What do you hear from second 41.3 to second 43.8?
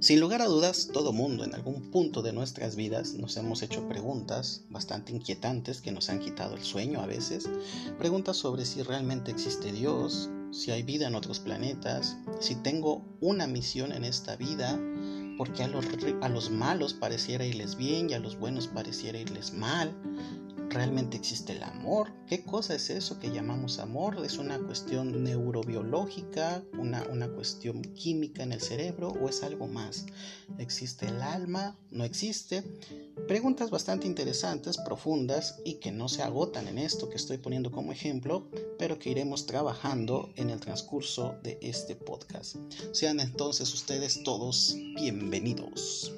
de este podcast. Sean entonces